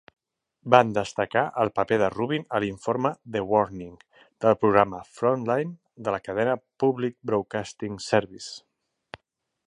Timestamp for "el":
1.63-1.69